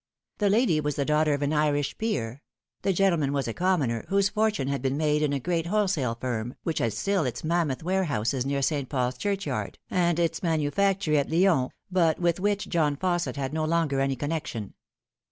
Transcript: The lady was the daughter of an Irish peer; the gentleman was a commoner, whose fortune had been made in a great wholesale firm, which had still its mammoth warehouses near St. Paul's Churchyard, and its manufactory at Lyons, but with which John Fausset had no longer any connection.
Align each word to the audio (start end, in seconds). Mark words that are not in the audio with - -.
The 0.39 0.49
lady 0.49 0.81
was 0.81 0.95
the 0.95 1.05
daughter 1.05 1.35
of 1.35 1.43
an 1.43 1.53
Irish 1.53 1.95
peer; 1.99 2.41
the 2.81 2.91
gentleman 2.91 3.31
was 3.33 3.47
a 3.47 3.53
commoner, 3.53 4.03
whose 4.09 4.29
fortune 4.29 4.67
had 4.67 4.81
been 4.81 4.97
made 4.97 5.21
in 5.21 5.31
a 5.31 5.39
great 5.39 5.67
wholesale 5.67 6.17
firm, 6.19 6.55
which 6.63 6.79
had 6.79 6.93
still 6.93 7.23
its 7.23 7.43
mammoth 7.43 7.83
warehouses 7.83 8.43
near 8.43 8.63
St. 8.63 8.89
Paul's 8.89 9.15
Churchyard, 9.15 9.77
and 9.91 10.17
its 10.17 10.41
manufactory 10.41 11.19
at 11.19 11.29
Lyons, 11.29 11.69
but 11.91 12.17
with 12.19 12.39
which 12.39 12.67
John 12.67 12.97
Fausset 12.97 13.35
had 13.35 13.53
no 13.53 13.63
longer 13.63 13.99
any 13.99 14.15
connection. 14.15 14.73